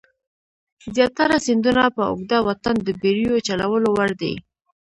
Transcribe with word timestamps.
زیاتره 0.95 1.37
سیندونه 1.45 1.83
په 1.95 2.01
اوږده 2.09 2.37
واټن 2.45 2.75
د 2.83 2.89
بېړیو 3.01 3.43
چلولو 3.47 3.89
وړ 3.93 4.09
دي. 4.21 4.33